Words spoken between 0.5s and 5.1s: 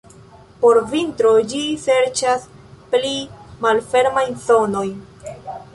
Por vintro ĝi serĉas pli malfermajn zonojn.